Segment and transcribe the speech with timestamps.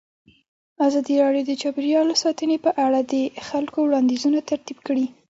[0.87, 3.15] ازادي راډیو د چاپیریال ساتنه په اړه د
[3.47, 5.05] خلکو وړاندیزونه ترتیب کړي.